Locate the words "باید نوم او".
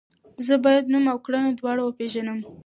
0.63-1.19